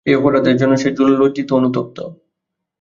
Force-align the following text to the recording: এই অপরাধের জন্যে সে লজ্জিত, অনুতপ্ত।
এই 0.05 0.15
অপরাধের 0.15 0.55
জন্যে 0.57 0.77
সে 0.77 0.89
লজ্জিত, 1.19 1.49
অনুতপ্ত। 1.51 1.97